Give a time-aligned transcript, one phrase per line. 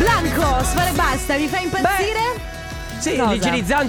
[0.00, 2.48] Blanco, sfare basta, mi fai impazzire?
[3.00, 3.36] Sì, Cosa?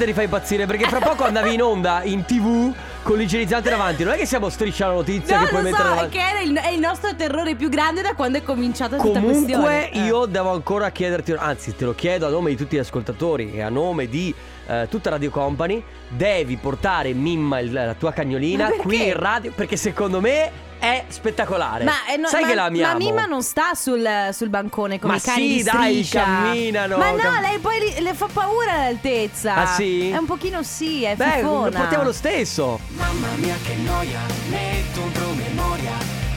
[0.06, 4.04] ti fa impazzire perché fra poco andavi in onda in tv con l'igienizzante davanti.
[4.04, 6.18] Non è che siamo striscia la notizia No, che puoi mettere so, davanti.
[6.18, 9.54] che era il, è il nostro terrore più grande da quando è cominciata tutta questione.
[9.54, 10.00] Comunque Eh.
[10.04, 13.62] io devo ancora chiederti, anzi te lo chiedo a nome di tutti gli ascoltatori e
[13.62, 14.35] a nome di
[14.67, 19.77] eh, tutta Radio Company, devi portare Mimma il- la tua cagnolina qui in radio perché
[19.77, 20.52] secondo me
[20.82, 21.84] è spettacolare.
[21.84, 22.91] Ma, eh, no, Sai ma- che la amiamo?
[22.94, 26.23] Ma Mimma non sta sul, sul bancone come Ma i cani sì, di dai, striscia.
[26.23, 29.53] camminano, Ma no, cam- lei poi li- le fa paura l'altezza.
[29.55, 30.09] Ah, sì?
[30.09, 31.66] È un pochino sì, è Beh, fifona.
[31.70, 32.80] lo portiamo lo stesso.
[32.88, 35.91] Mamma mia che noia, metto un promemoria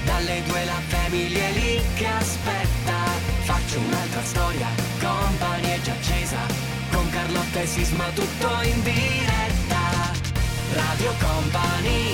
[0.05, 2.93] Dalle due la famiglia è lì che aspetta
[3.45, 4.66] Faccio un'altra storia,
[5.01, 6.37] company è già accesa
[6.93, 10.13] Con Carlotta e Sisma tutto in diretta
[10.74, 12.13] Radio Company,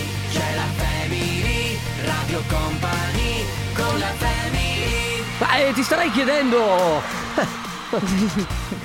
[5.70, 7.02] eh, ti starei chiedendo.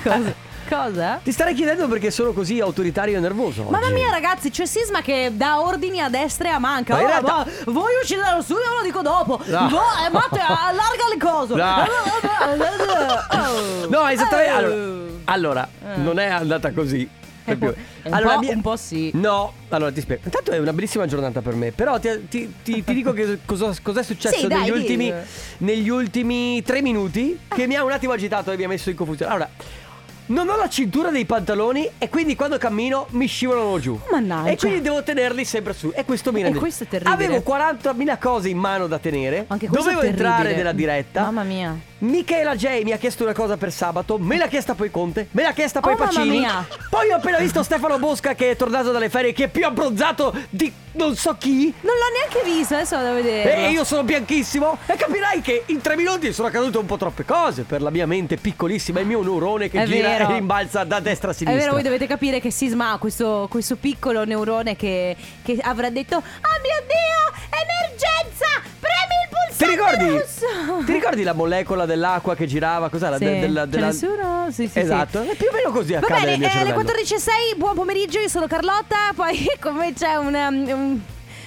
[0.02, 0.44] Cosa?
[0.68, 1.20] Cosa?
[1.22, 3.62] Ti starei chiedendo perché sono così autoritario e nervoso.
[3.64, 3.92] Mamma oggi.
[3.94, 7.32] mia ragazzi c'è Sisma che dà ordini a destra e a manca Ma Oh, realtà-
[7.36, 9.68] ma voi uscite dallo studio ve lo dico dopo No.
[9.68, 11.86] Vo- eh, Matte allarga le cose No.
[14.00, 14.52] No, esattamente.
[14.64, 15.20] Oh.
[15.26, 17.08] Allora, allora, non è andata così.
[17.54, 17.74] Proprio.
[18.04, 19.10] un Allora, po'- mia- un po' sì.
[19.14, 20.22] No, allora ti spiego.
[20.24, 21.72] Intanto è una bellissima giornata per me.
[21.72, 25.12] Però ti, ti- ti- ti dico che cosa, cos'è successo Sì, dai, negli, ultimi,
[25.58, 28.96] negli ultimi tre minuti che mi ha un attimo agitato e mi ha messo in
[28.96, 29.32] confusione.
[29.32, 29.48] Allora.
[30.28, 33.98] Non ho la cintura dei pantaloni e quindi quando cammino mi scivolano giù.
[34.10, 34.50] Mannaggia.
[34.50, 35.92] E quindi devo tenerli sempre su.
[35.94, 36.58] E questo mi E rende.
[36.58, 37.14] questo è terribile.
[37.14, 39.44] Avevo 40.000 cose in mano da tenere.
[39.46, 41.22] Anche questo Dovevo è entrare nella diretta.
[41.22, 44.90] Mamma mia Michela J mi ha chiesto una cosa per sabato, me l'ha chiesta poi
[44.90, 46.38] Conte, me l'ha chiesta poi Oh, mamma Pacini.
[46.40, 46.66] mia.
[46.90, 50.34] Poi ho appena visto Stefano Bosca che è tornato dalle ferie, che è più abbronzato
[50.50, 51.72] di non so chi.
[51.80, 55.64] Non l'ho neanche visto adesso vado a vedere E io sono bianchissimo e capirai che
[55.66, 59.06] in tre minuti sono accadute un po' troppe cose per la mia mente piccolissima, il
[59.06, 60.28] mio neurone che È gira vero.
[60.30, 61.60] e rimbalza da destra a È sinistra.
[61.60, 66.20] vero, voi dovete capire che Sisma questo, questo piccolo neurone che, che avrà detto Oh
[66.62, 68.46] mio Dio, emergenza,
[69.56, 70.08] Ti ricordi?
[70.10, 72.88] rosso." Ti ricordi la molecola dell'acqua che girava?
[72.88, 73.16] Cos'era?
[73.18, 73.24] Sì.
[73.24, 74.48] De- della- della- nessuno?
[74.50, 75.28] Sì, sì, Esatto, sì.
[75.30, 76.92] è più o meno così Va accade bene, nel mio eh, alle cervello.
[77.54, 80.34] 14.06, buon pomeriggio, io sono Carlotta, poi come c'è un...
[80.34, 81.00] um, un...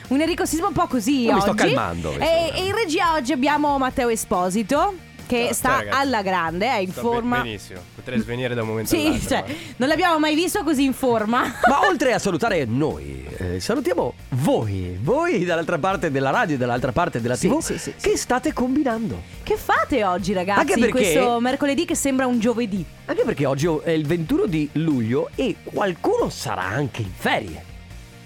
[0.10, 2.56] Un Enrico Sisma un po' così Io mi oggi sto calmando, mi sto E, calmando.
[2.58, 4.94] e in regia oggi abbiamo Matteo Esposito
[5.30, 5.98] Che Ciao, sta ciao, ragazzi.
[6.02, 9.28] alla grande, è in Sto forma be- benissimo, potrei svenire da un momento Sì, all'altro.
[9.30, 9.46] cioè,
[9.76, 14.98] non l'abbiamo mai visto così in forma Ma oltre a salutare noi, eh, salutiamo voi,
[15.00, 18.54] voi dall'altra parte della radio e dall'altra parte della Sì, TV, sì, sì, che state
[18.54, 19.22] combinando.
[19.44, 20.60] Che fate oggi ragazzi?
[20.62, 24.68] Anche perché- Questo mercoledì che sembra un giovedì Anche perché oggi è il 21 di
[24.74, 27.64] luglio e qualcuno sarà anche in ferie.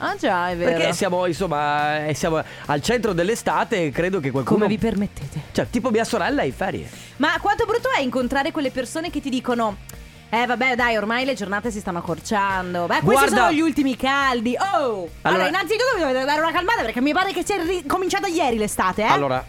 [0.03, 0.71] Ah già, è vero.
[0.77, 4.57] Perché siamo, insomma, eh, siamo al centro dell'estate e credo che qualcuno...
[4.59, 5.39] Come vi permettete?
[5.51, 6.89] Cioè, tipo mia sorella è in ferie.
[7.17, 9.77] Ma quanto brutto è incontrare quelle persone che ti dicono
[10.29, 12.85] Eh vabbè dai ormai le giornate si stanno accorciando.
[12.87, 14.55] Beh questi Guarda- sono gli ultimi caldi.
[14.57, 14.65] Oh!
[14.75, 18.27] Allora, Allora- innanzitutto vi dovete dare una calmata Perché mi pare che sia ri- cominciata
[18.27, 19.07] ieri l'estate eh?
[19.07, 19.45] Allora,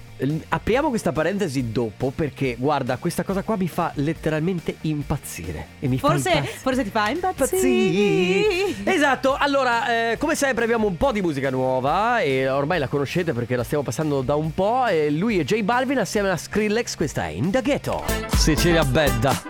[0.48, 5.66] apriamo questa parentesi dopo perché, guarda, questa cosa qua mi fa letteralmente impazzire.
[5.80, 6.58] E mi fa Forse, impazzire.
[6.60, 12.20] forse ti fa impazzire Esatto, allora eh, come sempre abbiamo un po' di musica nuova
[12.20, 15.62] e ormai la conoscete perché la stiamo passando da un po' e lui e J
[15.62, 18.04] Balvin assieme a Skrillex, questa è In The Ghetto.
[18.36, 19.42] Sicilia Bedda.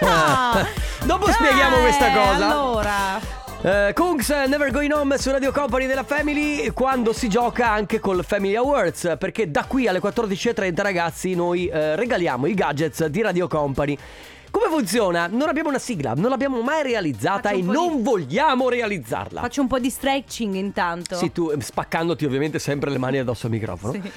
[0.00, 0.66] No.
[1.06, 2.46] Dopo spieghiamo questa Eh, cosa.
[2.50, 8.00] Allora Eh, Kungs Never Going Home su Radio Company della Family quando si gioca anche
[8.00, 13.22] col Family Awards perché da qui alle 14.30 ragazzi noi eh, regaliamo i gadgets di
[13.22, 13.96] Radio Company.
[14.50, 15.28] Come funziona?
[15.28, 19.40] Non abbiamo una sigla, non l'abbiamo mai realizzata e non vogliamo realizzarla.
[19.40, 23.52] Faccio un po' di stretching intanto Sì, tu spaccandoti ovviamente sempre le mani addosso al
[23.52, 23.92] microfono.
[23.92, 24.10] Sì.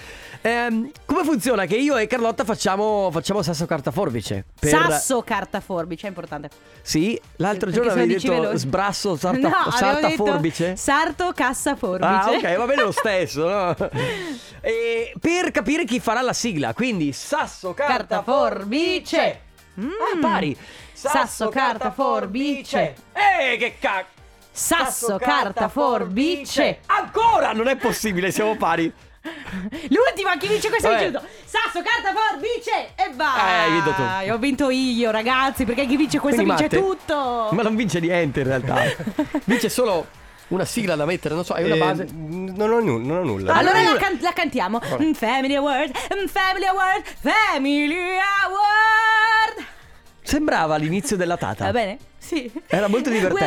[0.47, 1.65] Ehm, come funziona?
[1.65, 4.45] Che io e Carlotta facciamo, facciamo sasso carta forbice.
[4.59, 6.49] per- Sasso carta forbice, è importante
[6.83, 8.57] Sì, l'altro Perché giorno se lo avevi dici detto veloce.
[8.59, 10.75] sbrasso, sarta, No, avevo salta detto forbice.
[10.75, 13.47] Sarto cassa forbice Ah, ok, va bene lo stesso.
[13.49, 13.75] no?
[14.61, 19.41] E per capire chi farà la sigla, quindi sasso, carta, Carta, forbice.
[19.73, 19.97] forbice.
[20.13, 20.55] Ah, pari.
[20.93, 22.93] Sasso, carta, forbice.
[23.13, 24.13] Eh, che cacchio.
[24.51, 28.93] Sasso, carta, forbice Ancora non è possibile, siamo pari.
[29.89, 31.03] L'ultima, chi vince questo è Vabbè.
[31.09, 34.31] chiuso Sasso, carta, forbice e vai Eh, hai vinto tu.
[34.33, 37.99] Ho vinto io ragazzi Perché chi vince questo Quindi, vince Matte, tutto Ma non vince
[37.99, 38.81] niente in realtà.
[39.45, 40.05] vince solo
[40.49, 42.07] una sigla da mettere, non so, hai una Eh, base.
[42.11, 43.53] non, ho nu- non ho nulla.
[43.53, 47.95] Allora Allora- la, can- la cantiamo Mm, Family Award mm, Family Award Family
[48.43, 49.65] Award
[50.21, 51.65] Sembrava l'inizio della tata.
[51.65, 51.97] Va bene?
[52.25, 52.51] Sì.
[52.67, 53.45] Era molto divertente.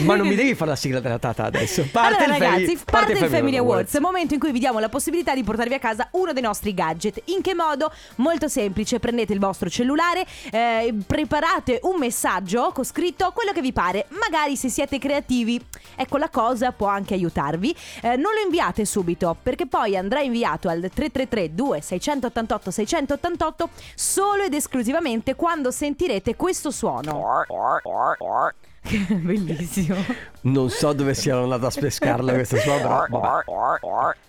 [0.00, 1.86] Ma non mi devi fare la sigla della tata adesso.
[1.92, 4.88] Parte allora il ragazzi, Family- parte, il Family Awards, momento in cui vi diamo la
[4.88, 7.22] possibilità di portarvi a casa uno dei nostri gadget.
[7.26, 7.92] In che modo?
[8.16, 13.72] Molto semplice, prendete il vostro cellulare, eh, preparate un messaggio con scritto quello che vi
[13.72, 14.06] pare.
[14.08, 15.64] Magari se siete creativi,
[15.94, 17.74] ecco la cosa può anche aiutarvi.
[18.02, 24.54] Eh, non lo inviate subito, perché poi andrà inviato al 333 2688 688 solo ed
[24.54, 27.44] esclusivamente quando sentirete questo suono.
[29.08, 29.96] Bellissimo.
[30.42, 33.06] Non so dove siano andato a spescarla questa sua.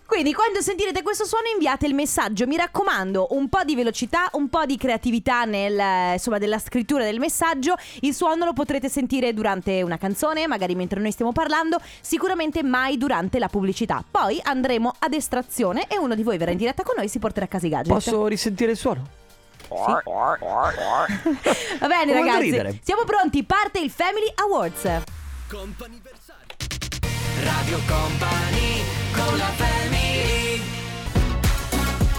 [0.05, 4.49] Quindi quando sentirete questo suono inviate il messaggio, mi raccomando, un po' di velocità, un
[4.49, 7.75] po' di creatività nel, insomma, della scrittura del messaggio.
[7.99, 12.97] Il suono lo potrete sentire durante una canzone, magari mentre noi stiamo parlando, sicuramente mai
[12.97, 14.03] durante la pubblicità.
[14.09, 17.19] Poi andremo ad estrazione e uno di voi verrà in diretta con noi e si
[17.19, 17.93] porterà a casa i gadget.
[17.93, 19.25] Posso risentire il suono?
[21.79, 24.83] Va bene Come ragazzi, siamo pronti, parte il Family Awards.
[27.43, 28.81] Radio Company
[29.13, 30.61] con la family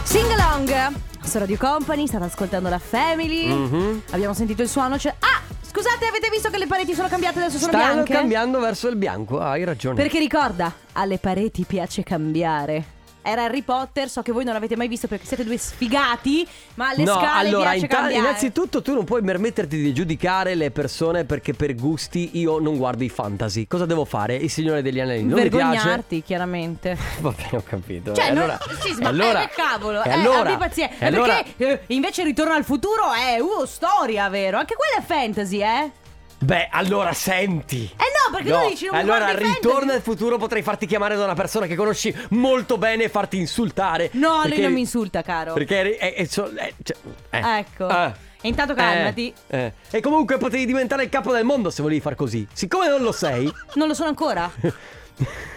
[0.03, 3.49] Sing along su Radio Company, state ascoltando la Family.
[3.49, 4.03] Mhm.
[4.13, 4.99] Abbiamo sentito il suono.
[4.99, 5.15] Cioè...
[5.19, 8.15] Ah, scusate, avete visto che le pareti sono cambiate adesso sono Stanno bianche?
[8.15, 9.39] cambiando verso il bianco.
[9.39, 9.97] Ah, hai ragione.
[9.97, 12.97] Perché ricorda, alle pareti piace cambiare.
[13.29, 16.89] Era Harry Potter, so che voi non l'avete mai visto perché siete due sfigati, ma
[16.89, 18.27] alle no, scale allora, piace inta- cambiare.
[18.27, 23.05] innanzitutto tu non puoi permetterti di giudicare le persone perché per gusti io non guardo
[23.05, 23.67] i fantasy.
[23.67, 24.37] Cosa devo fare?
[24.37, 25.67] Il Signore degli Anelli non mi piace?
[25.67, 26.97] Vergognarti, chiaramente.
[27.21, 28.15] Va bene, ho capito.
[28.15, 30.95] Cioè, E non- allora, sì, ma allora, eh, cavolo, eh, allora, abbi pazienza.
[30.99, 34.59] e allora- Perché eh, invece Ritorno al futuro è uh, storia, vero?
[34.59, 35.91] Anche quella è fantasy, eh?
[36.41, 37.91] Beh, allora senti.
[37.97, 41.35] Eh no, perché tu dici non allora ritorno al futuro potrei farti chiamare da una
[41.35, 44.11] persona che conosci molto bene e farti insultare.
[44.13, 45.53] No, Perché- lui non mi insulta, caro.
[45.55, 46.49] Perché è, è- eh, cioè,
[47.31, 47.41] eh.
[47.59, 47.89] Ecco.
[47.89, 48.13] Eh.
[48.41, 49.35] E intanto calmati.
[49.49, 49.73] Eh, eh.
[49.91, 52.47] E comunque potevi diventare il capo del mondo se volevi far così.
[52.53, 54.49] Siccome non lo sei, Non lo sono ancora.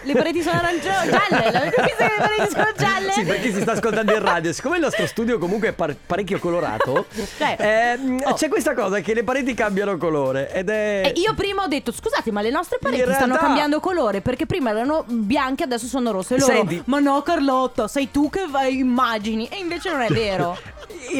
[0.04, 1.50] Le pareti sono arancione, gialle.
[1.52, 3.12] L'avete visto che le pareti sono gialle?
[3.12, 5.94] Sì, per chi si sta ascoltando in radio, siccome il nostro studio comunque è par-
[6.04, 7.06] parecchio colorato,
[7.38, 8.34] Cioè, ehm, oh.
[8.34, 11.02] c'è questa cosa che le pareti cambiano colore ed è...
[11.14, 14.46] E io prima ho detto, scusate, ma le nostre pareti realtà- stanno cambiando colore perché
[14.46, 16.34] prima erano bianche, adesso sono rosse.
[16.34, 19.46] E loro, Senti- ma no, Carlotta, sei tu che vai immagini.
[19.48, 20.58] E invece non è vero.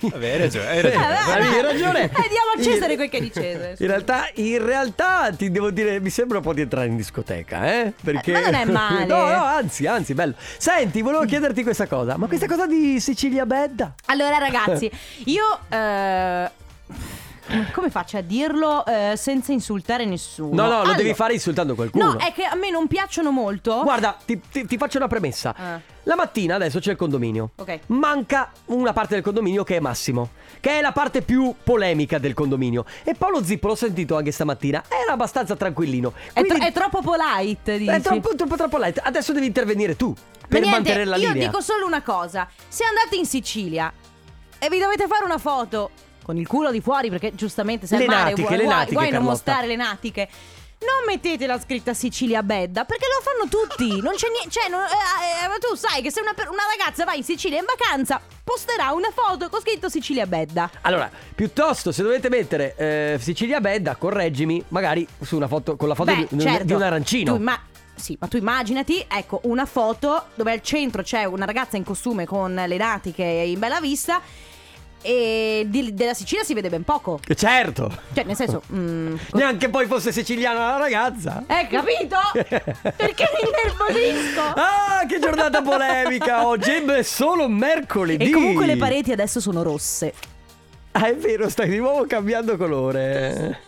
[0.00, 1.06] Vabbè, hai ragione, hai Eh, ragione.
[1.06, 2.02] vabbè, Avevi ragione.
[2.04, 3.74] Eh, diamo a Cesare quel che è di Cesare.
[3.78, 7.65] In realtà, in realtà ti devo dire, mi sembra un po' di entrare in discoteca,
[7.65, 7.65] eh?
[8.02, 8.32] Perché...
[8.32, 9.04] ma non è male.
[9.06, 10.34] no, no, anzi, anzi, bello.
[10.58, 13.94] Senti, volevo chiederti questa cosa, ma questa cosa di Sicilia Bedda?
[14.06, 14.90] Allora, ragazzi,
[15.26, 15.58] io.
[15.68, 16.50] eh,
[17.46, 20.54] come- come faccio a dirlo eh, senza insultare nessuno?
[20.54, 22.12] No, no, lo Allora- devi fare insultando qualcuno.
[22.12, 23.82] No, è che a me non piacciono molto.
[23.82, 25.54] Guarda, ti, ti- ti faccio una premessa.
[25.56, 25.94] Eh.
[26.06, 27.50] La mattina adesso c'è il condominio.
[27.56, 27.80] Ok.
[27.86, 32.32] Manca una parte del condominio che è Massimo, che è la parte più polemica del
[32.32, 32.84] condominio.
[33.02, 36.12] E Paolo Zippo, l'ho sentito anche stamattina, era abbastanza tranquillino.
[36.32, 37.90] È, tro- è troppo polite, dici.
[37.90, 39.00] è troppo, troppo, troppo light.
[39.02, 41.46] Adesso devi intervenire tu Ma per niente, mantenere la io linea.
[41.48, 42.48] dico solo una cosa.
[42.68, 43.92] Se andate in Sicilia
[44.58, 45.90] e vi dovete fare una foto
[46.26, 48.74] con il culo di fuori, perché giustamente se Le al mare natiche, vuoi, le vuoi-
[48.74, 50.28] natiche, vuoi non mostrare le natiche.
[50.80, 53.98] Non mettete la scritta Sicilia Bedda perché lo fanno tutti.
[54.02, 54.50] Non c'è niente.
[54.50, 57.64] Cioè, non- eh, eh, tu sai che se una, una ragazza va in Sicilia in
[57.64, 60.68] vacanza, posterà una foto con scritto Sicilia Bedda.
[60.80, 65.94] Allora, piuttosto se dovete mettere eh, Sicilia Bedda, correggimi, magari su una foto con la
[65.94, 66.64] foto Beh, di, certo.
[66.64, 67.32] di un arancino.
[67.34, 67.62] Tu imma-
[67.94, 72.26] sì, ma tu immaginati, ecco, una foto dove al centro c'è una ragazza in costume
[72.26, 74.20] con le natiche in bella vista
[75.06, 77.20] e di- della Sicilia si vede ben poco.
[77.34, 77.90] Certo.
[78.12, 78.62] Cioè, nel senso...
[78.72, 81.44] mm, Neanche poi fosse siciliana la ragazza.
[81.46, 82.16] eh, capito?
[82.96, 84.40] Perché mi innervosisco?
[84.56, 88.24] Ah, che giornata polemica oggi, è solo mercoledì.
[88.24, 90.12] E comunque le pareti adesso sono rosse.
[90.92, 93.60] Ah, è vero, stai di nuovo cambiando colore.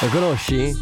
[0.00, 0.72] Lo conosci?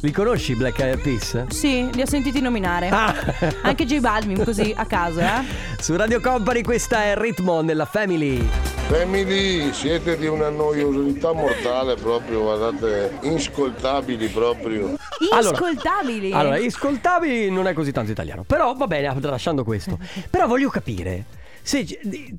[0.00, 1.46] Li conosci Black Eyed Peas?
[1.48, 2.88] Sì, li ho sentiti nominare.
[2.88, 3.14] Ah.
[3.62, 5.44] Anche J Balvin, così a caso, eh?
[5.78, 8.46] Su Radio Company questa è Ritmo nella Family.
[8.88, 14.96] Family, siete di una noiosità mortale proprio, guardate, inscoltabili proprio.
[15.34, 16.32] Inscoltabili.
[16.32, 18.44] Allora, iscoltabili non è così tanto italiano.
[18.44, 19.98] Però va bene, lasciando questo.
[20.30, 21.24] Però voglio capire
[21.68, 21.86] se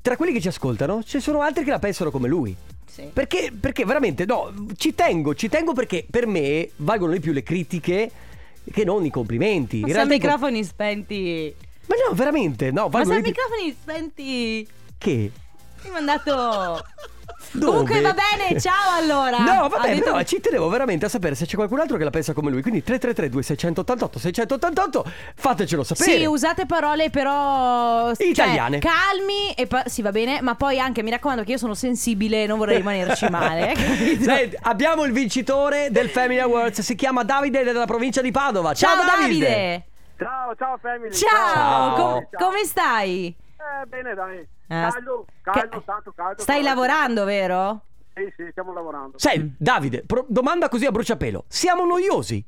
[0.02, 2.56] tra quelli che ci ascoltano ci sono altri che la pensano come lui.
[2.84, 3.08] Sì.
[3.12, 7.44] Perché, perché veramente, no, ci tengo, ci tengo perché per me valgono di più le
[7.44, 8.10] critiche
[8.72, 9.80] che non i complimenti.
[9.80, 11.54] Ma In se realtà i microfoni spenti...
[11.86, 13.30] Ma no, veramente, no, Ma se più.
[13.30, 14.68] microfoni spenti...
[14.98, 15.10] Che?
[15.82, 16.84] Mi hai mandato
[17.58, 19.38] Comunque va bene, ciao allora.
[19.38, 22.10] No, vabbè, detto- però ci tenevo veramente a sapere se c'è qualcun altro che la
[22.10, 22.62] pensa come lui.
[22.62, 25.04] Quindi 333 2688 688
[25.34, 26.18] fatecelo sapere.
[26.18, 28.78] Sì, usate parole però cioè, Italiane.
[28.78, 32.46] calmi e pa- sì, va bene, ma poi anche mi raccomando che io sono sensibile,
[32.46, 34.18] non vorrei rimanerci male, eh?
[34.20, 38.72] Senti, abbiamo il vincitore del Family Awards, si chiama Davide della provincia di Padova.
[38.74, 39.84] Ciao, Ciao Davide.
[40.18, 41.12] Ciao, ciao family.
[41.14, 41.94] Ciao, Ciao.
[41.96, 43.34] com- come stai?
[43.56, 44.46] Eh, bene, dai.
[44.72, 46.42] Ah, Caldo, caldo, che- tanto caldo.
[46.42, 46.68] Stai caldo.
[46.80, 47.80] lavorando, vero?
[48.14, 49.18] Sì, sì, stiamo lavorando.
[49.18, 51.44] Senti, Davide, pro- domanda così a bruciapelo.
[51.48, 52.44] Siamo noiosi?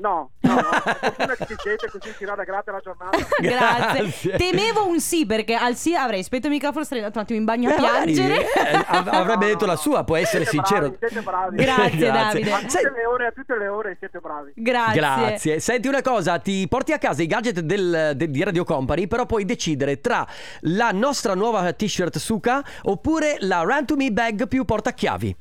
[0.00, 0.60] No, no, no.
[0.62, 3.18] Fortuna che ci siete così si rada grazie la giornata.
[3.38, 4.00] Grazie.
[4.02, 4.36] Grazie.
[4.38, 7.44] Temevo un sì perché al sì avrei spento il microfono, sarei andato un attimo in
[7.44, 8.40] bagno a Eh, piangere.
[8.52, 10.88] eh, av- avrebbe detto la sua, può essere Siete sincero.
[10.88, 11.56] Bravi, siete bravi.
[11.56, 12.52] Grazie, Davide.
[12.52, 14.52] A tutte le ore, a tutte le ore siete bravi.
[14.54, 14.94] Grazie.
[15.00, 15.60] Grazie.
[15.60, 19.26] Senti una cosa, ti porti a casa i gadget del- de- di Radio Company, però
[19.26, 20.26] puoi decidere tra
[20.60, 25.36] la nostra nuova t-shirt Suka oppure la Run to Me bag più portachiavi.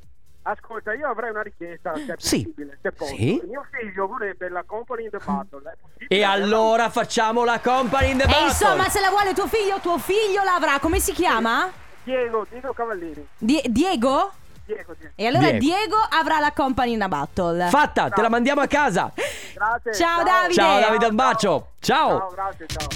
[0.52, 2.42] Ascolta, io avrei una richiesta, se è Sì.
[2.44, 3.16] possibile, se posso.
[3.16, 3.42] Sì.
[3.48, 5.78] Mio figlio vorrebbe la Company in the Battle?
[6.08, 8.46] E allora facciamo la Company in the E Battle.
[8.48, 10.80] insomma, se la vuole tuo figlio, tuo figlio l'avrà.
[10.80, 11.70] Come si chiama?
[12.04, 13.28] Diego, Diego Cavallini.
[13.38, 14.32] Die- Diego?
[14.66, 15.14] Diego, Diego.
[15.16, 15.60] E allora Diego.
[15.60, 15.96] Diego.
[16.12, 17.70] avrà la company in a battle.
[17.70, 19.12] Fatta, te la mandiamo a casa.
[19.54, 19.94] Grazie.
[19.94, 20.54] Ciao, Davide.
[20.54, 21.72] Ciao Davide, un bacio.
[21.80, 22.30] Ciao, Ciao.
[22.34, 22.88] grazie, ciao.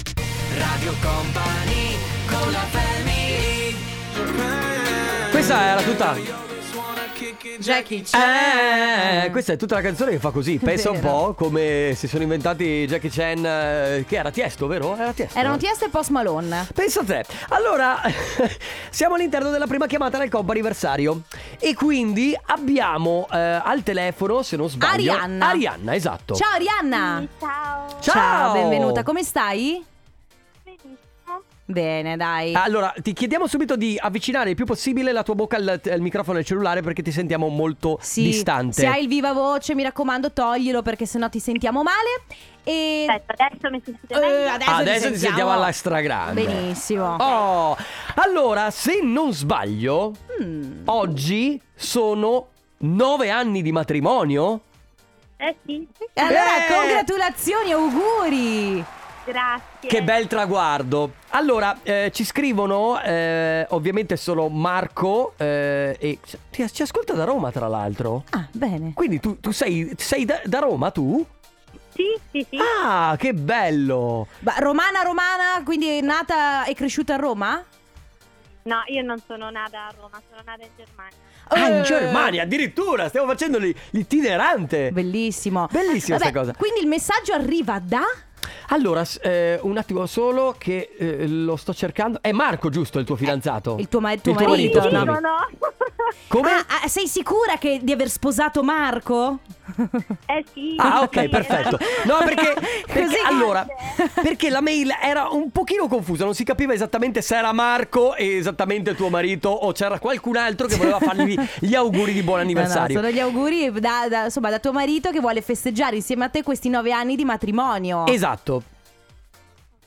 [0.58, 1.96] Radio Company
[2.28, 3.76] con la family
[5.30, 6.53] Questa era tutta
[7.58, 9.24] Jackie Chan.
[9.24, 10.58] Eh, questa è tutta la canzone che fa così.
[10.58, 14.96] Pensa un po' come si sono inventati Jackie Chan, eh, che era Tiesto, vero?
[14.96, 15.38] Era Tiesto.
[15.38, 15.58] Erano eh?
[15.58, 16.66] Tiesto e Post Malone.
[16.74, 17.24] Pensa a te.
[17.48, 18.00] Allora,
[18.90, 21.22] siamo all'interno della prima chiamata del compo anniversario.
[21.58, 25.48] E quindi abbiamo eh, al telefono, se non sbaglio, Arianna.
[25.48, 26.34] Arianna, esatto.
[26.34, 27.26] Ciao Arianna.
[27.38, 27.98] Ciao.
[28.00, 28.52] Ciao.
[28.52, 29.02] benvenuta.
[29.02, 29.92] Come stai?
[31.66, 32.52] Bene, dai.
[32.54, 36.36] Allora, ti chiediamo subito di avvicinare il più possibile la tua bocca al, al microfono
[36.36, 38.82] del cellulare perché ti sentiamo molto Sì, distante.
[38.82, 42.22] Se hai il viva voce, mi raccomando, toglilo perché sennò ti sentiamo male.
[42.64, 44.50] E Aspetta, adesso mi sentite Eh, meglio?
[44.50, 46.44] adesso, Adesso ti sentiamo alla stragrande.
[46.44, 47.16] Benissimo.
[47.16, 47.76] Oh,
[48.16, 50.82] allora, se non sbaglio, Mm.
[50.86, 54.60] oggi sono nove anni di matrimonio.
[55.36, 56.72] Eh sì, allora, Eh!
[56.74, 58.84] congratulazioni, auguri.
[59.24, 59.88] Grazie.
[59.88, 61.14] Che bel traguardo.
[61.30, 66.18] Allora, eh, ci scrivono, eh, ovviamente solo Marco, eh, e
[66.50, 68.24] ci, ci ascolta da Roma tra l'altro.
[68.30, 68.92] Ah, bene.
[68.94, 71.24] Quindi tu, tu sei, sei da, da Roma, tu?
[71.94, 72.58] Sì, sì, sì.
[72.82, 74.26] Ah, che bello!
[74.40, 77.64] Ma romana, romana, quindi è nata e cresciuta a Roma?
[78.64, 81.16] No, io non sono nata a Roma, sono nata in Germania.
[81.48, 81.82] Ah, in.
[81.82, 84.90] Germania addirittura, stiamo facendo l'i- l'itinerante.
[84.90, 85.68] Bellissimo.
[85.70, 86.54] Bellissima sta cosa.
[86.54, 88.02] Quindi il messaggio arriva da...
[88.68, 92.18] Allora, eh, un attimo solo che eh, lo sto cercando.
[92.20, 93.76] È Marco, giusto, il tuo fidanzato?
[93.78, 95.04] il tuo ma- tuo Il tuo marito, marito, no?
[95.04, 95.36] no, no.
[96.28, 96.50] Come?
[96.50, 99.38] Ah, ah, sei sicura che di aver sposato Marco?
[100.26, 100.74] eh sì.
[100.76, 101.78] Ah, ok, sì, perfetto.
[102.04, 102.52] No, perché,
[102.86, 103.66] perché Così- allora,
[104.22, 108.36] perché la mail era un pochino confusa, non si capiva esattamente se era Marco e
[108.36, 112.94] esattamente tuo marito o c'era qualcun altro che voleva fargli gli auguri di buon anniversario.
[112.96, 116.24] No, no, sono gli auguri da, da- insomma, da tuo marito che vuole festeggiare insieme
[116.24, 118.06] a te questi nove anni di matrimonio.
[118.06, 118.62] Esatto.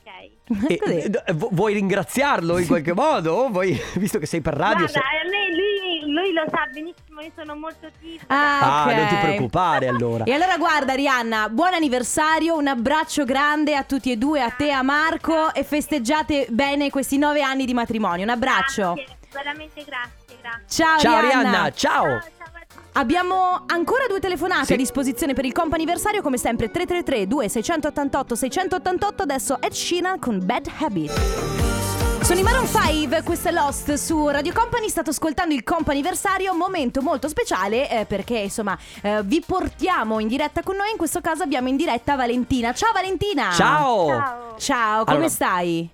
[0.02, 0.70] Ok.
[0.70, 1.10] E- Così.
[1.34, 3.48] vu- vuoi ringraziarlo in qualche modo?
[3.50, 4.86] Vuoi, visto che sei per radio?
[4.86, 5.67] Guarda, sei- a me lui,
[6.18, 8.22] lui lo sa benissimo, io sono molto timida.
[8.26, 8.94] Ah, Ah, ok.
[8.94, 10.24] non ti preoccupare allora.
[10.24, 14.66] E allora guarda Rihanna, buon anniversario, un abbraccio grande a tutti e due, a te
[14.66, 18.24] e a Marco e festeggiate bene questi nove anni di matrimonio.
[18.24, 18.94] Un abbraccio.
[18.94, 20.64] Grazie, veramente grazie, grazie.
[20.68, 21.48] Ciao, Ciao Rihanna.
[21.48, 22.04] Arianna, ciao.
[22.04, 22.20] Ciao.
[22.94, 24.72] Abbiamo ancora due telefonate Sì.
[24.72, 30.66] a disposizione per il comp'anniversario, come sempre 333 2688 688 adesso Ed Sheeran con Bad
[30.80, 31.67] Habit.
[32.28, 37.00] Sono i Maroon 5, questo è Lost su Radio Company, state ascoltando il comp'anniversario, momento
[37.00, 41.42] molto speciale eh, perché insomma eh, vi portiamo in diretta con noi, in questo caso
[41.42, 42.74] abbiamo in diretta Valentina.
[42.74, 43.50] Ciao Valentina!
[43.52, 44.08] Ciao.
[44.08, 44.54] Ciao.
[44.58, 45.88] Ciao, come Allora- stai?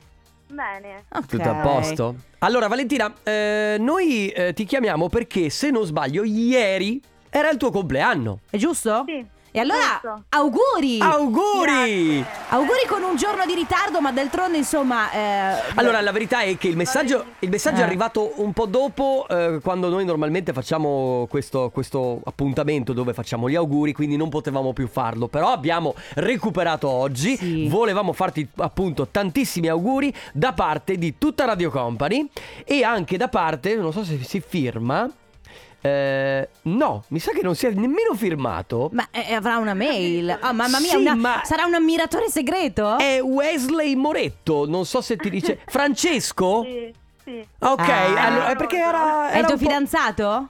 [0.49, 1.05] Bene.
[1.13, 1.27] Ok.
[1.27, 2.15] Tutto a posto?
[2.39, 7.01] Allora, Valentina, eh, noi eh, ti chiamiamo perché, se non sbaglio, ieri
[7.31, 8.41] era il tuo compleanno.
[8.51, 9.05] È giusto?
[9.07, 9.25] Sì.
[9.57, 10.25] E allora, giusto.
[10.31, 10.99] auguri!
[11.01, 12.25] Auguri!
[12.49, 15.13] Auguri con un giorno di ritardo, ma d'altronde insomma...
[15.13, 17.85] eh, Allora, la verità è che il messaggio, il messaggio è Eh.
[17.85, 23.55] arrivato un po' dopo, eh, quando noi normalmente facciamo questo, questo appuntamento dove facciamo gli
[23.55, 25.29] auguri, quindi non potevamo più farlo.
[25.29, 27.37] Però abbiamo recuperato oggi.
[27.37, 27.69] Sì.
[27.69, 32.29] Volevamo farti appunto tantissimi auguri da parte di tutta Radio Company
[32.65, 35.09] e anche da parte, non so se si firma.
[35.87, 38.89] Eh, no, mi sa che non si è nemmeno firmato.
[38.93, 40.31] Ma eh, avrà una mail.
[40.41, 42.97] Ah, mamma mia, Sì, una- ma- sarà un ammiratore segreto?
[42.97, 46.63] È Wesley Moretto, non so se ti dice Francesco?
[46.65, 46.95] Sì.
[47.25, 48.25] Sì, Ok, Ah.
[48.27, 49.29] allora, è perché era.
[49.29, 50.47] È era il tuo fidanzato?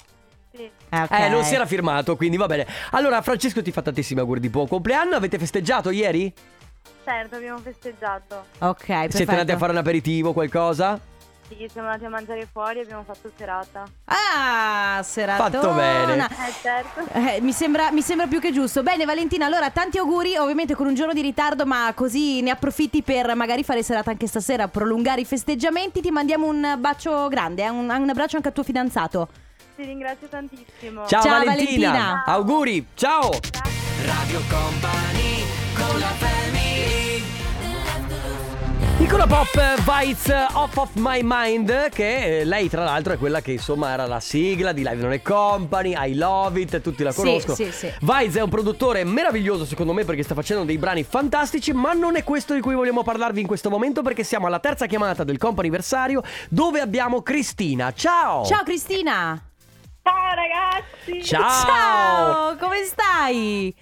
[0.53, 0.63] sì.
[0.89, 1.11] Eh, ok.
[1.11, 2.67] Eh, non si era firmato, quindi va bene.
[2.93, 5.17] Allora, Francesco ti fa tantissimi auguri di buon compleanno.
[5.17, 6.33] Avete festeggiato ieri?
[7.05, 8.45] Certo, abbiamo festeggiato.
[8.61, 9.17] Ok, perfetto.
[9.17, 10.99] Siete andati a fare un aperitivo, qualcosa?
[11.57, 13.85] Sì, siamo andati a mangiare fuori e abbiamo fatto serata.
[14.07, 15.51] Ah, seratona.
[15.51, 16.25] Fatto bene.
[16.25, 17.01] Eh, certo.
[17.13, 18.83] Eh, mi, sembra, mi sembra più che giusto.
[18.83, 23.03] Bene, Valentina, allora tanti auguri, ovviamente con un giorno di ritardo, ma così ne approfitti
[23.03, 26.01] per magari fare serata anche stasera, prolungare i festeggiamenti.
[26.01, 29.29] Ti mandiamo un bacio grande, eh, un, un abbraccio anche al tuo fidanzato.
[29.77, 31.07] Ti ringrazio tantissimo.
[31.07, 31.91] Ciao, Ciao, Valentina.
[31.91, 32.25] Valentina.
[32.27, 33.31] Auguri, ciao.
[34.05, 35.45] Radio Company
[35.75, 36.34] con la family
[39.05, 43.53] Piccola pop Vites Off of My Mind che eh, lei tra l'altro è quella che
[43.53, 47.21] insomma era la sigla di Live Non è Company, I Love It, tutti la Sì,
[47.21, 47.55] conoscono.
[47.55, 47.93] sì, sì.
[48.01, 52.17] Vites è un produttore meraviglioso secondo me perché sta facendo dei brani fantastici, ma non
[52.17, 55.37] è questo di cui vogliamo parlarvi in questo momento perché siamo alla terza chiamata del
[55.37, 57.93] comp'anniversario dove abbiamo Cristina.
[57.93, 58.47] Ciao!
[58.47, 59.39] Ciao Cristina!
[60.03, 61.23] Ciao ragazzi.
[61.23, 61.51] Ciao!
[61.51, 63.75] Ciao, come stai?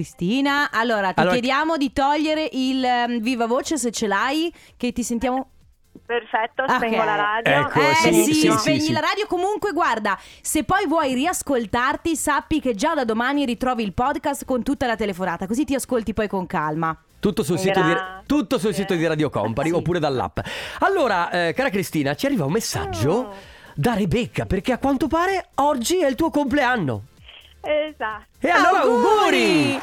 [0.00, 4.92] Cristina, allora ti Allora- chiediamo di togliere il ehm, viva voce se ce l'hai, che
[4.92, 5.50] ti sentiamo
[6.04, 6.74] Perfetto, Ok.
[6.76, 7.52] spengo la radio.
[7.54, 9.26] Ecco, eh sì, sì, sì, spegni sì, la radio.
[9.26, 14.62] Comunque, guarda, se poi vuoi riascoltarti, sappi che già da domani ritrovi il podcast con
[14.62, 16.94] tutta la telefonata, così ti ascolti poi con calma.
[17.18, 18.22] Tutto sul, sito di, Grazie.
[18.26, 19.74] tutto sul sito di Radio Company Sì.
[19.74, 20.38] oppure dall'app.
[20.80, 23.32] Allora, eh, cara Cristina, ci arriva un messaggio
[23.74, 27.04] da Rebecca perché a quanto pare oggi è il tuo compleanno.
[27.66, 28.24] Esatto.
[28.40, 29.80] E allora auguri!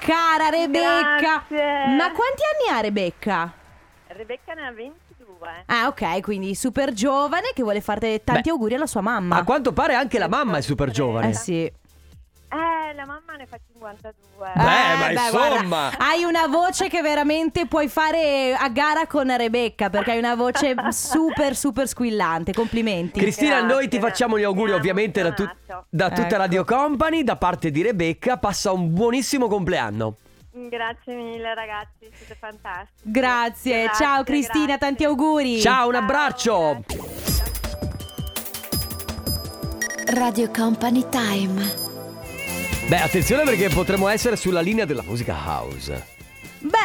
[0.00, 1.44] Cara Rebecca!
[1.48, 1.86] Grazie.
[1.96, 3.52] Ma quanti anni ha Rebecca?
[4.08, 5.64] Rebecca ne ha 22.
[5.66, 9.36] Ah, ok, quindi super giovane che vuole farti tanti Beh, auguri alla sua mamma.
[9.36, 11.30] A quanto pare anche la mamma è super giovane.
[11.30, 11.72] Eh sì.
[12.54, 14.52] Eh, la mamma ne fa 52.
[14.54, 15.90] Beh, ma guarda, insomma.
[15.98, 20.74] hai una voce che veramente puoi fare a gara con Rebecca perché hai una voce
[20.90, 22.52] super super squillante.
[22.52, 23.18] Complimenti.
[23.18, 23.74] Cristina, Grazie.
[23.74, 25.48] noi ti facciamo gli auguri ovviamente da, tu-
[25.88, 26.36] da tutta Ecco.
[26.36, 28.38] Radio Company, da parte di Rebecca.
[28.38, 30.16] Passa un buonissimo compleanno.
[30.52, 33.02] Grazie mille ragazzi, siete fantastici.
[33.10, 33.82] Grazie.
[33.82, 34.78] Grazie, Ciao Cristina, grazie.
[34.86, 35.60] tanti auguri.
[35.60, 36.84] Ciao, un abbraccio.
[40.06, 41.83] Radio Company Time.
[42.86, 46.12] Beh, attenzione perché potremmo essere sulla linea della musica house.
[46.58, 46.76] Beh.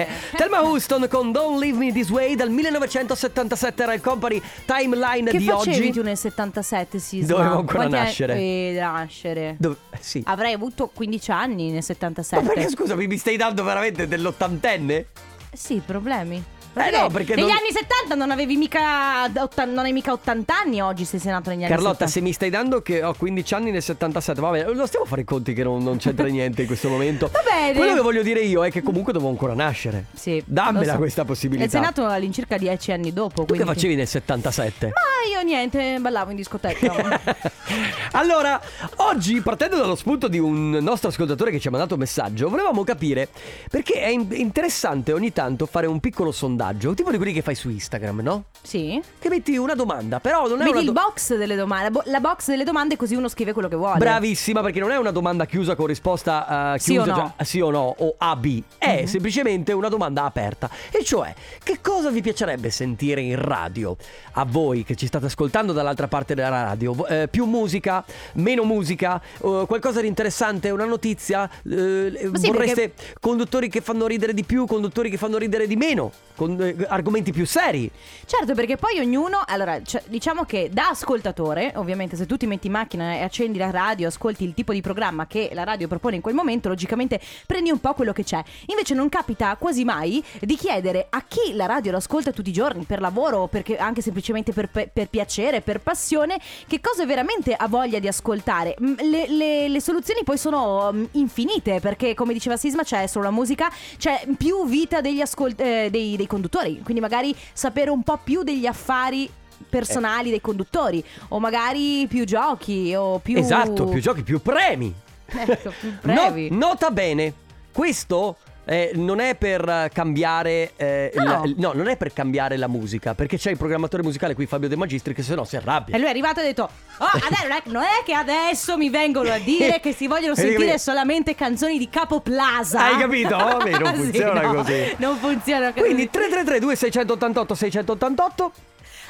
[0.00, 5.30] Eh, Thelma Houston con Don't Leave Me This Way dal 1977 era il company timeline
[5.30, 5.90] Che di oggi.
[5.92, 7.26] tu nel 77, Sisma?
[7.36, 8.34] Dovevo ancora Quanti nascere.
[8.36, 9.54] Eh, nascere.
[9.58, 10.22] Dove- eh, sì.
[10.26, 12.46] Avrei avuto 15 anni nel Ma 77.
[12.46, 15.06] perché scusami, mi stai dando veramente dell'ottantenne?
[15.52, 16.42] Sì, problemi.
[16.76, 20.58] Eh no, perché negli non- anni 70 non avevi mica otta- non hai mica 80
[20.58, 22.12] anni oggi se sei nato negli anni Carlotta, 70.
[22.12, 25.08] se mi stai dando che ho 15 anni nel 77, va bene, non stiamo a
[25.08, 27.28] fare i conti che non, non c'entra niente in questo momento.
[27.32, 27.76] Va bene.
[27.76, 30.06] Quello che voglio dire io è che comunque devo ancora nascere.
[30.14, 30.98] Sì, Dammela so.
[30.98, 31.64] questa possibilità.
[31.66, 33.44] E sei nato all'incirca 10 anni dopo.
[33.44, 34.86] Tu che quindi- facevi nel 77?
[34.86, 34.92] Ma
[35.38, 36.92] io niente, ballavo in discoteca.
[38.12, 38.60] allora,
[38.96, 42.84] oggi partendo dallo spunto di un nostro ascoltatore che ci ha mandato un messaggio, volevamo
[42.84, 43.28] capire
[43.70, 47.54] perché è in- interessante ogni tanto fare un piccolo sondaggio, tipo di quelli che fai
[47.54, 48.44] su Instagram, no?
[48.62, 49.00] sì.
[49.18, 52.02] Che metti una domanda, però non è Vedi una il do- box delle domande, bo-
[52.06, 53.98] la box delle domande così uno scrive quello che vuole.
[53.98, 57.32] Bravissima, perché non è una domanda chiusa con risposta Sì chiusa o no.
[57.36, 60.68] Già- sì o no o A B, è semplicemente una domanda aperta.
[60.90, 63.96] E cioè, che cosa vi piacerebbe sentire in radio?
[64.32, 69.20] A voi che ci state ascoltando dall'altra parte della radio, eh, più musica, meno musica,
[69.42, 71.48] eh, qualcosa di interessante, una notizia?
[71.68, 76.12] Eh, sì, vorreste conduttori che fanno ridere di più, conduttori che fanno ridere di meno,
[76.34, 76.53] con
[76.88, 77.90] argomenti più seri?
[78.26, 82.66] Certo, perché poi ognuno, allora, cioè, diciamo che da ascoltatore, ovviamente se tu ti metti
[82.66, 86.16] in macchina e accendi la radio, ascolti il tipo di programma che la radio propone
[86.16, 88.42] in quel momento, logicamente prendi un po' quello che c'è.
[88.66, 92.84] Invece non capita quasi mai di chiedere a chi la radio l'ascolta tutti i giorni,
[92.84, 97.98] per lavoro, perché anche semplicemente per, per- piacere, per passione, che cosa veramente ha voglia
[97.98, 98.74] di ascoltare.
[98.82, 103.24] Mm, Le, le- le soluzioni poi sono mm, infinite, perché come diceva Sisma c'è solo
[103.24, 108.02] la musica, c'è più vita degli ascol- eh, dei, dei conduttori, quindi magari sapere un
[108.02, 109.30] po' più degli affari
[109.68, 114.92] personali dei conduttori o magari più giochi o più Esatto, più giochi, più premi.
[115.26, 116.48] Ecco, più No- brevi.
[116.50, 117.32] nota bene,
[117.72, 121.24] questo eh, non è per cambiare eh, No.
[121.24, 124.68] la- no, non è per cambiare la musica, perché c'è il programmatore musicale qui Fabio
[124.68, 125.94] De Magistri che se no si arrabbia.
[125.94, 128.76] E lui è arrivato e ha detto: Oh, adesso non, è, non è che adesso
[128.76, 132.84] mi vengono a dire che si vogliono sentire solamente canzoni di Capo Plaza.
[132.84, 133.36] Hai capito?
[133.36, 134.94] Vabbè, non Sì, funziona no, così.
[134.98, 135.84] Non funziona così.
[135.84, 138.52] Quindi 333 2688 688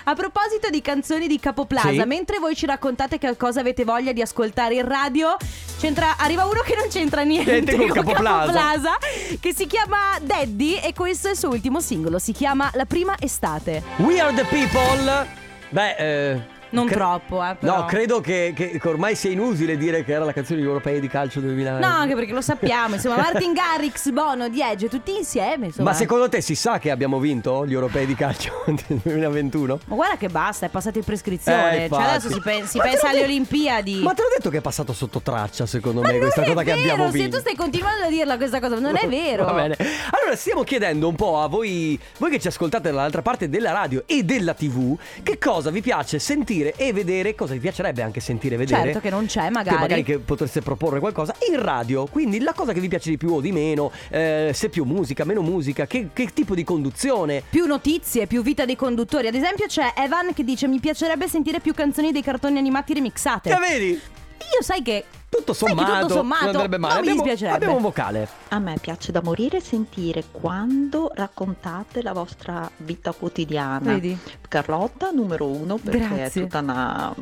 [0.07, 2.03] A proposito di canzoni di Capoplaza, Sì.
[2.05, 5.35] mentre voi ci raccontate che cosa avete voglia di ascoltare in radio,
[5.79, 8.53] c'entra- arriva uno che non c'entra niente, Niente con Capoplaza.
[8.53, 8.99] Capoplaza,
[9.41, 13.15] che si chiama Daddy e questo è il suo ultimo singolo, si chiama La prima
[13.19, 13.83] estate.
[13.97, 15.27] We are the people.
[15.71, 16.41] Beh, eh,
[16.75, 17.77] Non cre- troppo, eh, però.
[17.79, 21.01] No, credo che, che- che ormai sia inutile dire che era la canzone degli europei
[21.01, 21.79] di calcio 2000.
[21.79, 25.91] No, anche perché lo sappiamo, insomma, Martin Garrix, Bono, Diege, tutti insieme, insomma.
[25.91, 29.79] Ma secondo te si sa che abbiamo vinto gli europei di calcio del 2021?
[29.87, 31.85] Ma guarda che basta, è passato in prescrizione.
[31.85, 34.01] Eh, cioè adesso si, pen- si Ma pensa alle Olimpiadi.
[34.01, 36.73] Ma te l'ho detto che è passato sotto traccia, secondo Ma me, questa cosa che
[36.75, 37.37] vero, abbiamo se vinto.
[37.37, 39.45] tu stai continuando a dirla questa cosa, non è vero.
[39.45, 39.77] Va bene.
[40.11, 44.03] Allora, stiamo chiedendo un po' a voi, voi che ci ascoltate dall'altra parte della radio
[44.07, 48.55] e della TV, che cosa vi piace sentire e vedere, cosa vi piacerebbe anche sentire
[48.55, 48.83] e vedere.
[48.85, 49.77] Certo che non c'è, Che magari.
[49.79, 53.33] magari che potreste proporre qualcosa in radio, quindi la cosa che vi piace di più
[53.35, 57.43] o di meno, eh, se più musica, meno musica, che, che tipo di conduzione.
[57.49, 59.27] Più notizie, più vita dei conduttori.
[59.27, 63.51] Ad esempio c'è Evan che dice mi piacerebbe sentire più canzoni dei cartoni animati remixate.
[63.51, 63.89] Che vedi?
[63.91, 65.05] Io sai che
[65.37, 66.95] Tutto Sai sommato, tutto sommato non andrebbe male.
[66.95, 67.57] non mi abbiamo, dispiacerebbe.
[67.57, 68.29] abbiamo un vocale.
[68.49, 73.93] A me piace da morire sentire quando raccontate la vostra vita quotidiana.
[73.93, 74.17] Vedi?
[74.49, 76.25] Carlotta numero uno perché Grazie.
[76.25, 77.13] è tutta una,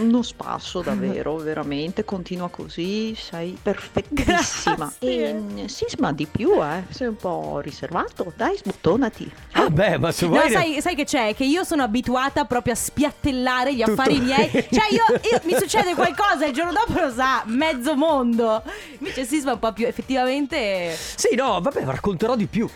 [0.00, 4.76] uno spasso davvero, veramente, continua così, sei perfettissima.
[4.76, 5.28] Grazie.
[5.30, 9.30] E mm, Sisma di più, eh, sei un po' riservato, dai sbuttonati.
[9.52, 10.50] Ah, beh, ma se No, vuoi.
[10.50, 11.34] sai, sai che c'è?
[11.34, 13.92] Che io sono abituata proprio a spiattellare gli Tutto.
[13.92, 14.50] affari miei.
[14.50, 18.62] Cioè, io, io- mi succede qualcosa, il giorno dopo lo sa mezzo mondo.
[18.98, 20.96] Invece Sisma è un po' più effettivamente.
[20.96, 22.68] Sì, no, vabbè, racconterò di più.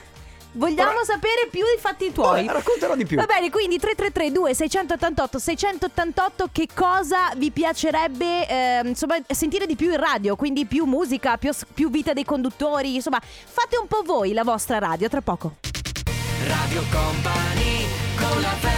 [0.52, 2.44] Vogliamo Ora- sapere più dei fatti tuoi.
[2.44, 3.18] Ora racconterò di più.
[3.18, 9.90] Va bene, quindi 3332 688 688 che cosa vi piacerebbe ehm, insomma sentire di più
[9.90, 14.32] in radio, quindi più musica, più, più vita dei conduttori, insomma, fate un po' voi
[14.32, 15.56] la vostra radio tra poco.
[16.46, 18.75] Radio Company con la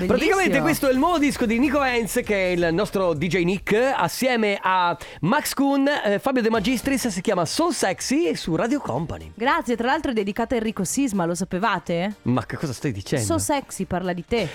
[0.00, 0.62] family Praticamente Bellissimo.
[0.62, 4.58] questo è il nuovo disco di Nico Hens che è il nostro DJ Nick assieme
[4.60, 9.32] a Max Kuhn, eh, Fabio De Magistris, si chiama Soul Sexy su Radio Company.
[9.34, 12.16] Grazie, tra l'altro è dedicata a Enrico Sisma, lo sapevate?
[12.22, 13.24] Ma che cosa stai dicendo?
[13.24, 14.48] So sexy parla di te.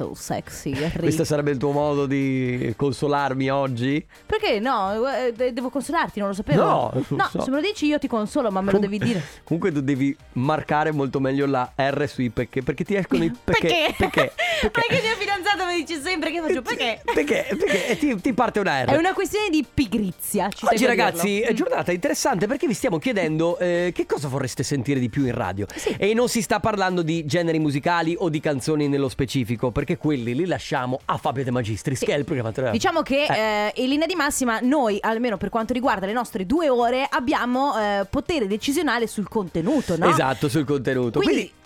[0.00, 0.74] So sexy.
[0.96, 4.02] Questo sarebbe il tuo modo di consolarmi oggi?
[4.24, 5.06] Perché no?
[5.06, 6.62] Eh, de- Devo consolarti, non lo sapevo.
[6.62, 7.42] No, non no so.
[7.42, 9.22] se me lo dici io ti consolo, ma me lo devi dire.
[9.44, 13.66] Comunque tu devi marcare molto meglio la R sui perché, perché ti escono i perché.
[13.68, 13.94] Perché?
[13.98, 14.32] Perché?
[14.70, 17.00] Perché il mio fidanzato mi dice sempre che faccio perché?
[17.02, 17.46] Perché?
[17.48, 17.88] Perché?
[17.88, 18.88] E ti, ti parte una R.
[18.88, 20.50] È una questione di pigrizia.
[20.50, 25.00] Ci Oggi ragazzi è giornata interessante perché vi stiamo chiedendo eh, che cosa vorreste sentire
[25.00, 28.86] di più in radio e non si sta parlando di generi musicali o di canzoni
[28.86, 33.02] nello specifico perché quelli li lasciamo a Fabio De Magistris che è il programma Diciamo
[33.02, 33.72] che Eh.
[33.76, 37.78] eh, in linea di massima noi, almeno per quanto riguarda le nostre due ore, abbiamo
[37.78, 40.08] eh, potere decisionale sul contenuto, no?
[40.08, 41.58] Esatto sul contenuto Quindi, que-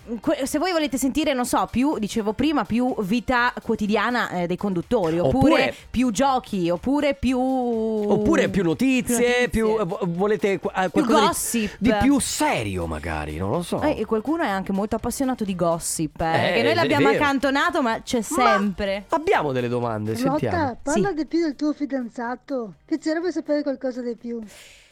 [0.45, 5.19] se voi volete sentire, non so, più, dicevo prima, più vita quotidiana eh, dei conduttori,
[5.19, 7.39] oppure, Oppure- più giochi, oppure più...
[7.41, 9.83] Oppure più notizie, più, notizie.
[9.83, 11.77] eh, vo- volete eh, Più qualcosa di- gossip.
[11.79, 13.81] di, più serio magari, non lo so.
[13.81, 17.83] Eh, e qualcuno è anche molto appassionato di gossip, eh, Eh, che noi l'abbiamo accantonato,
[17.83, 19.05] ma c'è sempre.
[19.09, 20.57] Abbiamo delle domande, sentiamo.
[20.57, 21.15] Lotta, parla Sì.
[21.15, 22.75] di più del tuo fidanzato.
[22.85, 24.41] Piacerebbe sapere qualcosa di più.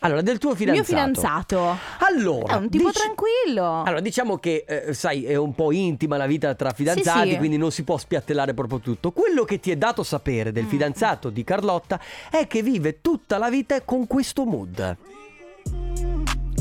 [0.04, 1.14] Allora, del tuo Il mio fidanzato.
[1.58, 3.82] fidanzato Allora, è un tipo dici- tranquillo.
[3.82, 7.36] Allora, diciamo che, eh, sai, è un po' intima la vita tra fidanzati, sì.
[7.36, 9.12] quindi non si può spiattellare proprio tutto.
[9.12, 10.54] Quello che ti è dato sapere Mm.
[10.54, 14.96] del fidanzato di Carlotta è che vive tutta la vita con questo mood.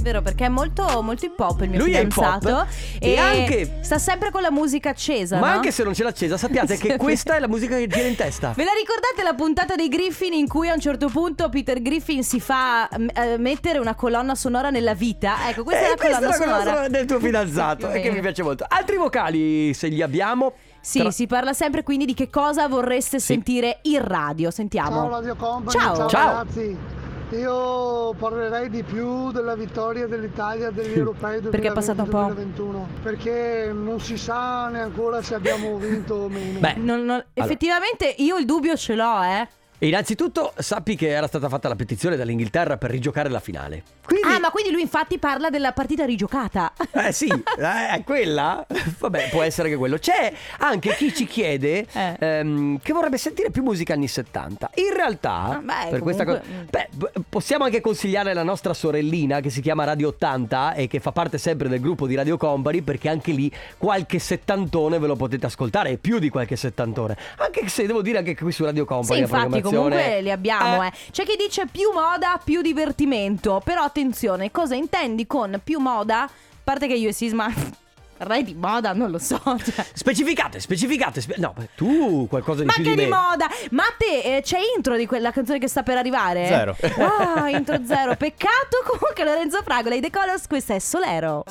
[0.02, 2.50] Vero, perché è molto, molto hip hop il mio Lui fidanzato.
[2.50, 2.68] hop
[3.00, 5.38] e anche- sta sempre con la musica accesa.
[5.40, 5.54] Ma no?
[5.56, 8.08] anche se non ce l'ha accesa, sappiate Sì, che questa è la musica che gira
[8.08, 8.54] in testa.
[8.56, 12.24] Ve la ricordate la puntata dei Griffin in cui a un certo punto Peter Griffin
[12.24, 15.50] si fa eh, mettere una colonna sonora nella vita?
[15.50, 16.72] Ecco, questa Eh, è la questa colonna è la colonna sonora.
[16.72, 18.14] sonora del tuo fidanzato e che meno.
[18.16, 18.66] mi piace molto.
[18.68, 20.54] Altri vocali, se li abbiamo.
[20.82, 24.50] Sì, Tra- si parla sempre quindi di che cosa vorreste sentire in radio.
[24.50, 24.96] Sentiamo.
[24.96, 25.96] Ciao Radio Company, Ciao.
[25.96, 26.28] ciao, Ciao.
[26.38, 27.01] ragazzi.
[27.38, 32.24] Io parlerei di più della vittoria dell'Italia degli europei Perché è passato un po'.
[32.26, 36.60] 2021 perché non si sa neanche ancora se abbiamo vinto o meno.
[36.60, 39.48] Beh, Non- non- effettivamente io il dubbio ce l'ho, eh.
[39.84, 43.82] E Innanzitutto sappi che era stata fatta la petizione dall'Inghilterra per rigiocare la finale.
[44.06, 46.74] Quindi, Ah, ma quindi lui infatti parla della partita rigiocata.
[46.92, 47.26] Eh sì,
[47.58, 48.64] eh, è quella?
[49.00, 49.98] Vabbè, può essere che quello.
[49.98, 52.16] C'è anche chi ci chiede Eh.
[52.20, 54.70] ehm, che vorrebbe sentire più musica anni 70.
[54.76, 59.40] In realtà, Ah, beh, per questa cosa, comunque- beh, possiamo anche consigliare la nostra sorellina
[59.40, 62.82] che si chiama Radio 80 e che fa parte sempre del gruppo di Radio Company
[62.84, 67.18] perché anche lì qualche settantone ve lo potete ascoltare, e più di qualche settantone.
[67.38, 70.84] Anche se devo dire anche qui su Radio Company Sì, la infatti, comunque li abbiamo.
[70.84, 70.92] Eh.
[71.12, 73.62] C'è chi dice più moda, più divertimento.
[73.64, 76.24] Però attenzione, cosa intendi con più moda?
[76.24, 76.30] A
[76.64, 77.80] parte che io e Sisma
[78.24, 79.40] Re di moda, non lo so.
[79.44, 79.86] cioè.
[79.94, 81.22] Specificate, specificate.
[81.22, 83.48] spe- no, tu qualcosa di Ma più che di di moda!
[83.72, 86.48] Ma a te eh, c'è intro di quella canzone che sta per arrivare?
[86.48, 86.76] Zero.
[87.02, 88.16] Ah, intro zero.
[88.16, 91.44] Peccato comunque Lorenzo Fragola, i The Colors, questa è Solero.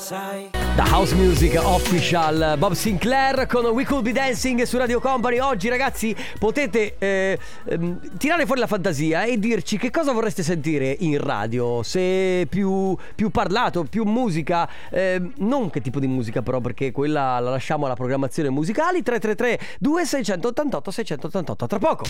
[0.76, 5.68] Da House Music Official Bob Sinclair con We Could Be Dancing su Radio Company Oggi
[5.68, 11.18] ragazzi potete eh, ehm, tirare fuori la fantasia e dirci che cosa vorreste sentire in
[11.18, 16.92] radio Se più, più parlato, più musica ehm, Non che tipo di musica però perché
[16.92, 22.04] quella la lasciamo alla programmazione musicali 333 2688 688 Tra poco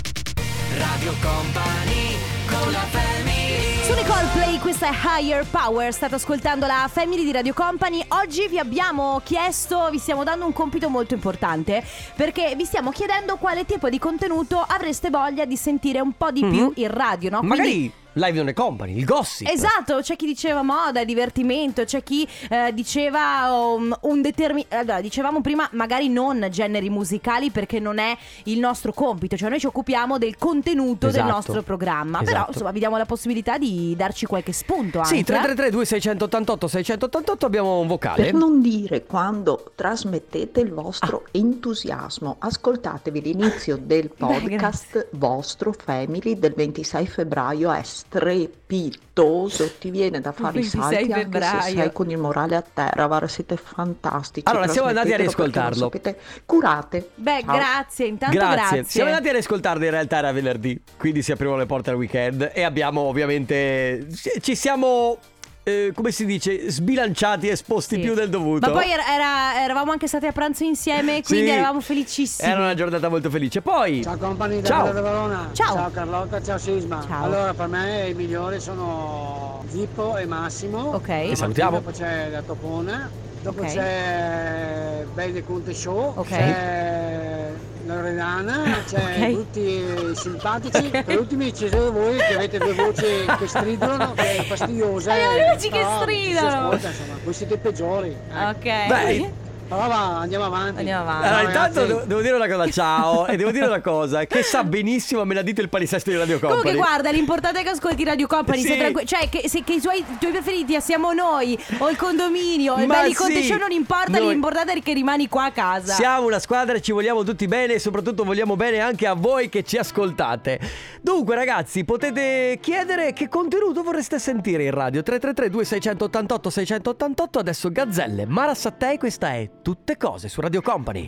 [0.77, 5.93] Radio Company con la family Sono i Coldplay, questa è Higher Power.
[5.93, 8.05] State ascoltando la Family di Radio Company.
[8.09, 11.83] Oggi vi abbiamo chiesto, vi stiamo dando un compito molto importante
[12.15, 16.45] perché vi stiamo chiedendo quale tipo di contenuto avreste voglia di sentire un po' di
[16.45, 17.39] più in radio, no?
[17.41, 22.03] Quindi- Magari Live on the Company, il gossip Esatto, c'è chi diceva moda, divertimento, c'è
[22.03, 24.77] chi eh, diceva um, un determinato...
[24.77, 29.61] Allora, dicevamo prima magari non generi musicali perché non è il nostro compito, cioè noi
[29.61, 31.33] ci occupiamo del contenuto del Esatto.
[31.33, 32.51] nostro programma, però Esatto.
[32.53, 35.17] insomma vi diamo la possibilità di darci qualche spunto anche.
[35.17, 42.37] Sì, 333 2688 688 abbiamo un vocale Per non dire quando trasmettete il vostro entusiasmo,
[42.39, 50.61] ascoltatevi l'inizio del podcast vostro Family del 26 febbraio, è strepitoso, ti viene da fare
[50.61, 54.47] i 26 salti anche se sei con il morale a terra, guarda, siete fantastici.
[54.49, 55.75] Allora, siamo andati a riascoltarlo.
[55.75, 56.19] lo sapete.
[56.47, 57.11] Curate.
[57.15, 57.57] Beh, Ciao.
[57.57, 58.85] grazie, intanto grazie.
[58.85, 62.51] Siamo andati ad ascoltarli, in realtà era venerdì, quindi si aprirono le porte al weekend
[62.55, 64.07] e abbiamo ovviamente
[64.41, 65.19] ci siamo
[65.63, 68.01] eh, come si dice, sbilanciati e esposti Sì.
[68.01, 68.67] più del dovuto.
[68.67, 71.53] Ma poi era- era- eravamo anche stati a pranzo insieme, quindi Sì.
[71.53, 72.51] eravamo felicissimi.
[72.51, 73.61] Era una giornata molto felice.
[73.61, 74.93] Poi Ciao compagni da Ciao.
[74.93, 75.51] Verona.
[75.53, 75.91] Ciao.
[75.91, 77.05] Carlotta, ciao Sisma.
[77.07, 77.25] Ciao.
[77.25, 80.95] Allora per me i migliori sono Zippo e Massimo.
[80.95, 81.07] Ok.
[81.29, 81.81] Che salutiamo.
[81.81, 83.11] Poi c'è la Topona.
[83.43, 83.69] Dopo Ok.
[83.73, 86.13] c'è Bene Conte Show.
[86.17, 86.29] Ok.
[86.29, 87.51] C'è
[87.87, 88.63] Loredana.
[88.87, 88.97] C'è
[89.29, 89.33] Ok.
[89.33, 89.80] tutti
[90.15, 90.89] simpatici.
[91.05, 93.05] Per ultimi ci siete voi che avete due voci
[93.39, 94.13] che stridano,
[94.47, 95.11] che.
[95.11, 96.67] Abbiamo e- le voci che però ci si stridano.
[96.67, 98.09] ascolta, insomma, voi siete peggiori.
[98.33, 98.45] eh.
[98.49, 98.63] Ok.
[98.87, 99.33] Beh.
[99.77, 100.79] Va, andiamo avanti.
[100.79, 101.27] Andiamo avanti.
[101.29, 104.65] allora, intanto devo, devo dire una cosa, ciao, e devo dire una cosa, che sa
[104.65, 106.61] benissimo, me l'ha detto il palinsesto di Radio Company.
[106.61, 108.67] Comunque guarda, l'importante è che ascolti Radio Company, Sì.
[108.67, 111.97] sei tranqui- cioè che, se, che i, suoi, i tuoi preferiti siamo noi o il
[111.97, 113.57] condominio, il Ma belli sì.
[113.57, 115.95] Non importa, Noi- l'importante è che rimani qua a casa.
[115.95, 119.49] Siamo una squadra e ci vogliamo tutti bene e soprattutto vogliamo bene anche a voi
[119.49, 120.59] che ci ascoltate.
[121.01, 128.27] Dunque ragazzi potete chiedere che contenuto vorreste sentire in radio 333 2688 688 adesso Gazzelle,
[128.27, 131.07] Mara Sattei questa è Tutte Cose su Radio Company.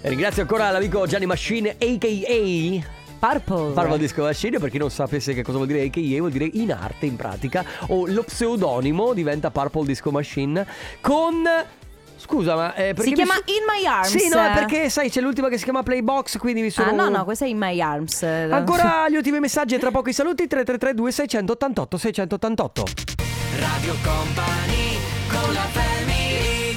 [0.00, 3.00] E ringrazio ancora l'amico Gianni Machine a.k.a.
[3.18, 3.72] Purple.
[3.72, 6.72] Parlo disco machine per chi non sapesse che cosa vuol dire AKA vuol dire in
[6.72, 10.66] arte in pratica o lo pseudonimo diventa Purple Disco Machine
[11.00, 11.44] con
[12.16, 14.08] Scusa, ma eh, perché Si chiama so- In My Arms.
[14.16, 16.92] Sì, no, è perché sai, c'è l'ultima che si chiama Playbox, quindi mi sono Ah
[16.92, 18.22] no, no, questa è In My Arms.
[18.22, 22.84] Ancora gli ultimi messaggi e tra poco i saluti 333 2688 688.
[23.58, 24.81] Radio Company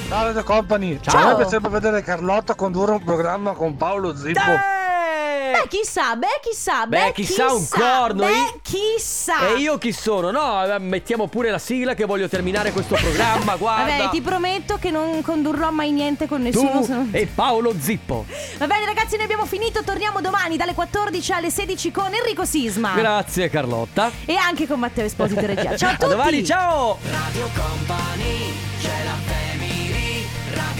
[0.08, 0.98] Ciao Radio Company.
[1.02, 1.20] Ciao.
[1.20, 4.40] A me piacerebbe vedere Carlotta condurre un programma con Paolo Zippo.
[4.40, 9.48] Beh, chissà, beh, chissà, Beh, chissà un corno, Beh, chissà.
[9.48, 10.30] E io chi sono?
[10.30, 13.96] No, eh, mettiamo pure la sigla che voglio terminare questo programma, guarda.
[13.96, 16.82] Vabbè, ti prometto che non condurrò mai niente con nessuno.
[16.82, 18.26] tu non- e Paolo Zippo.
[18.58, 19.82] Va bene, ragazzi, noi abbiamo finito.
[19.82, 22.92] Torniamo domani dalle 14 alle 16 con Enrico Sisma.
[22.94, 24.10] Grazie Carlotta.
[24.24, 25.76] E anche con Matteo Esposito Regia.
[25.76, 26.04] Ciao a tutti.
[26.04, 26.98] A domani, ciao!
[27.10, 28.54] Radio Company